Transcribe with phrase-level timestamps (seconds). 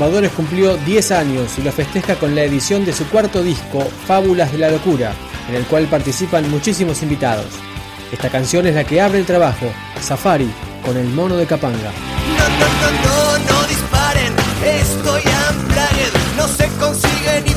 [0.00, 4.50] Zumbadores cumplió 10 años y lo festeja con la edición de su cuarto disco, Fábulas
[4.50, 5.12] de la Locura,
[5.46, 7.44] en el cual participan muchísimos invitados.
[8.10, 9.66] Esta canción es la que abre el trabajo,
[10.00, 10.50] Safari,
[10.86, 11.92] con el mono de Capanga.
[13.46, 14.32] No, disparen,
[14.64, 17.49] estoy unplugged, no se consigue ni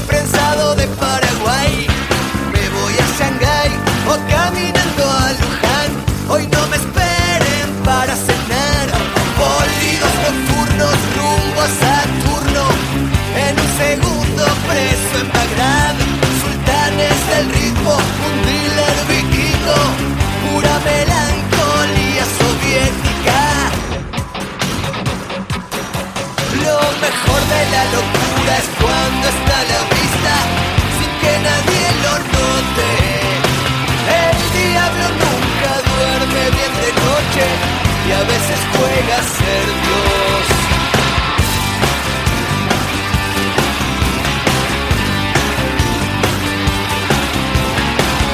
[38.93, 40.45] juega a ser Dios.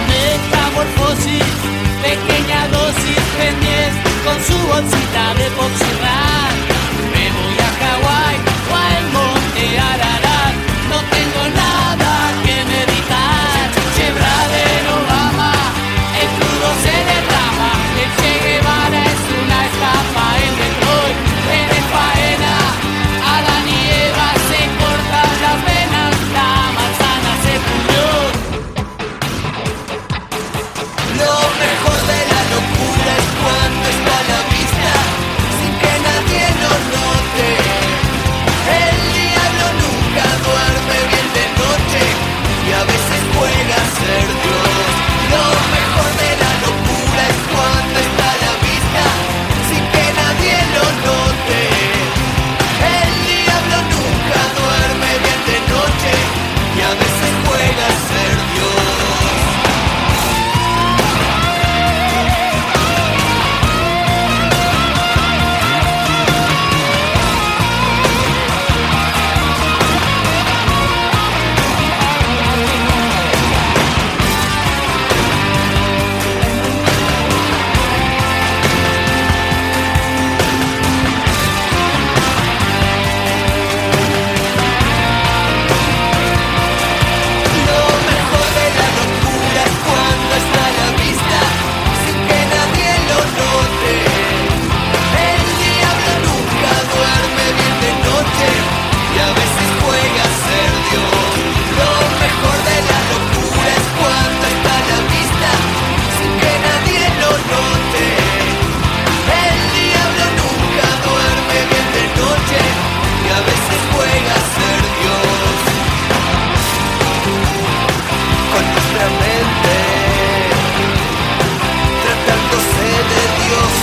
[0.10, 1.44] Metamorfosis,
[2.02, 3.94] pequeña dosis pendies
[4.26, 5.99] con su bolsita de Foxyrat.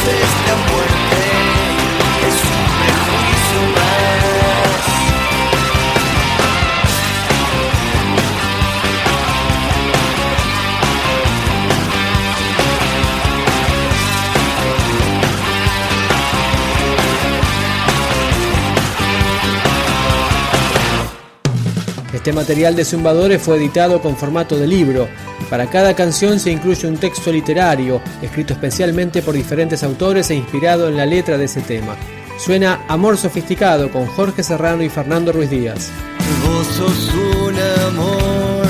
[0.09, 0.76] não
[22.27, 25.09] Este material de Zumbadores fue editado con formato de libro.
[25.49, 30.89] Para cada canción se incluye un texto literario, escrito especialmente por diferentes autores e inspirado
[30.89, 31.95] en la letra de ese tema.
[32.37, 35.93] Suena Amor Sofisticado con Jorge Serrano y Fernando Ruiz Díaz.
[37.15, 37.55] Un
[37.87, 38.67] amor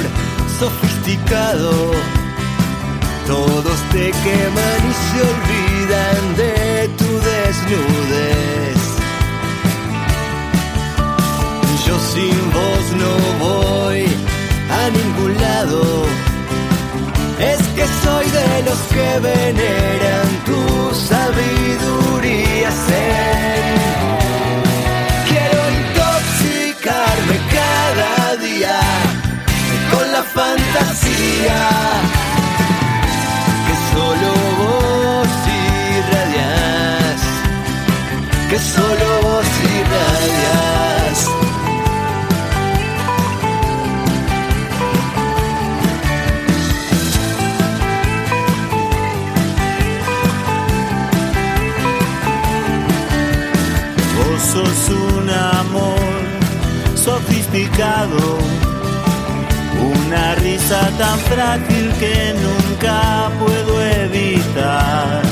[0.61, 1.93] sofisticado.
[3.27, 8.66] Todos te queman y se olvidan de tu desnudez.
[11.99, 13.13] sin vos no
[13.45, 14.05] voy
[14.81, 15.81] a ningún lado.
[17.39, 22.71] Es que soy de los que veneran tu sabiduría.
[25.29, 28.81] Quiero intoxicarme cada día
[29.93, 31.61] con la fantasía
[33.67, 35.29] que solo vos
[35.97, 37.21] irradias,
[38.51, 39.16] que solo
[59.81, 65.26] una risa tan frágil que nunca puedo evitar.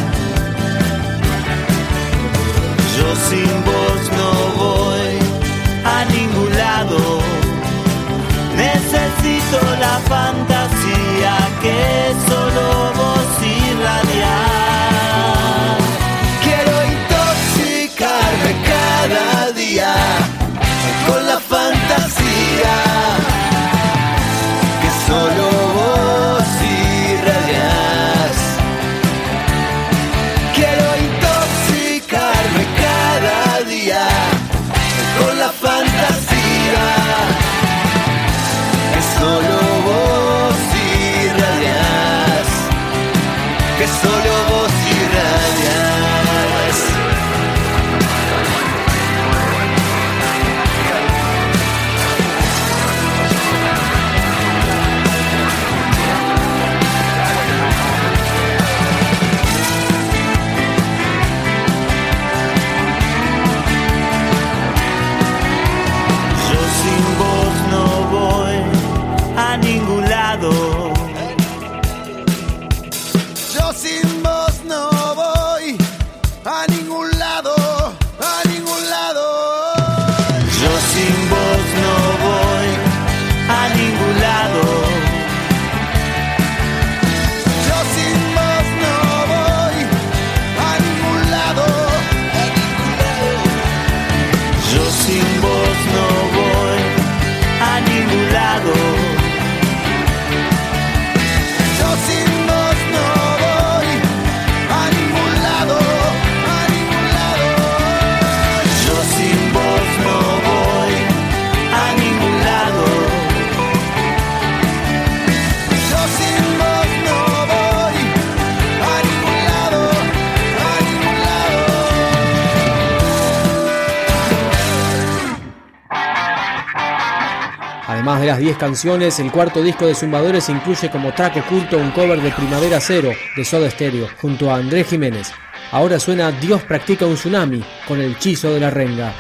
[127.94, 131.92] Además de las 10 canciones, el cuarto disco de Zumbadores incluye como track oculto un
[131.92, 135.30] cover de Primavera Cero de Soda Stereo junto a Andrés Jiménez.
[135.70, 139.14] Ahora suena Dios practica un tsunami con el chizo de la renga.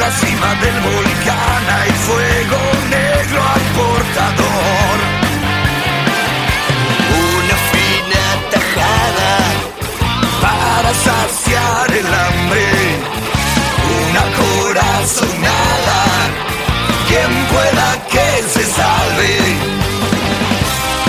[0.00, 4.96] la cima del volcán hay fuego negro al portador.
[7.36, 9.32] Una fina tajada
[10.44, 12.66] para saciar el hambre.
[14.02, 16.00] Una corazonada,
[17.08, 19.32] quien pueda que se salve.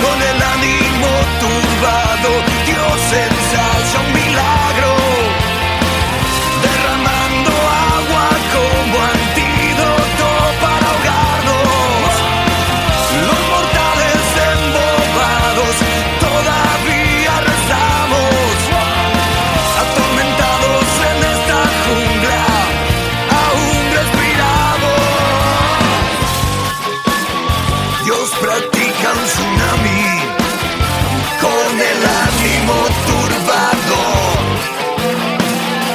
[0.02, 1.10] Con el ánimo
[1.42, 2.30] turbado,
[2.66, 4.11] Dios ensaya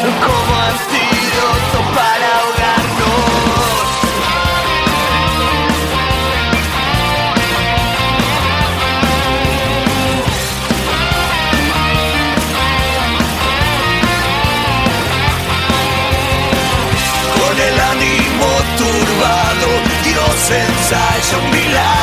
[0.07, 3.27] Como antílopes para ahogarnos.
[17.35, 19.69] Con el ánimo turbado,
[20.13, 21.96] yo ensaño mil.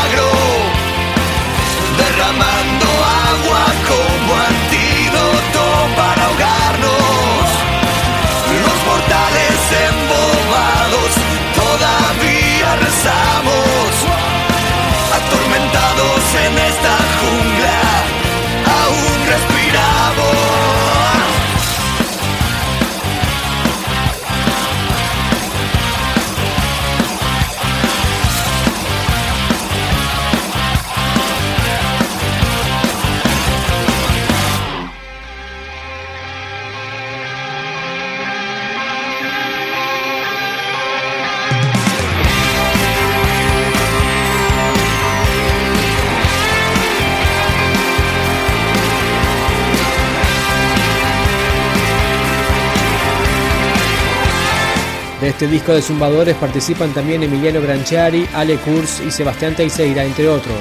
[55.34, 60.60] este disco de zumbadores participan también Emiliano Branchari, Ale Kurz y Sebastián Teixeira, entre otros.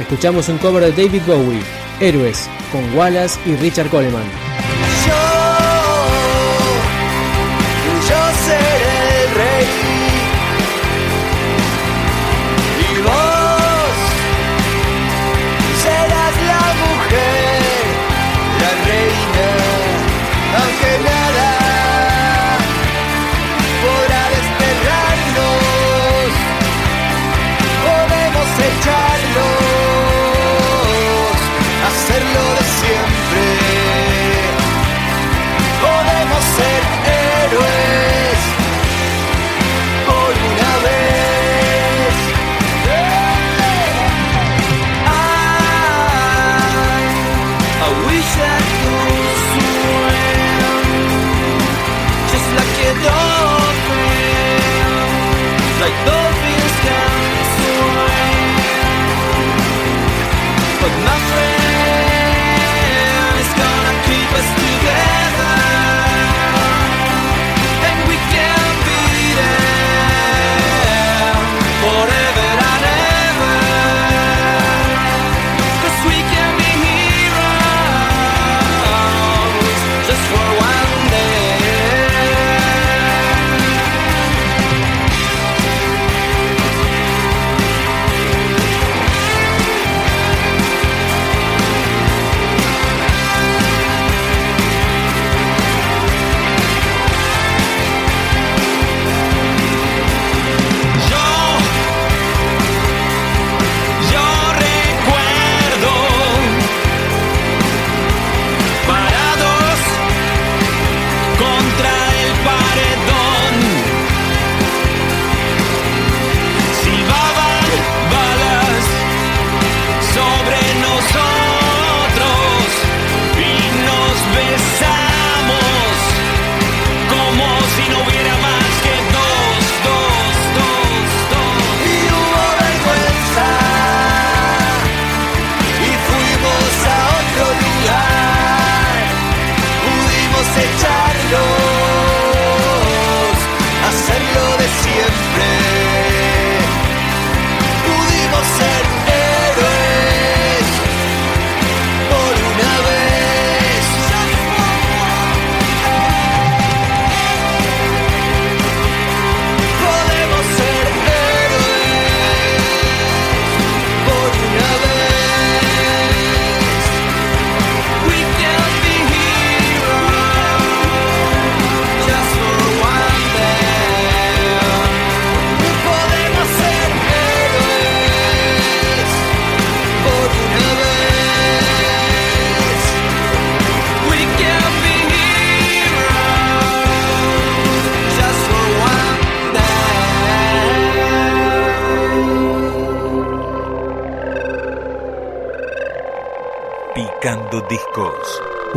[0.00, 1.62] Escuchamos un cover de David Bowie,
[2.00, 4.47] Héroes, con Wallace y Richard Coleman.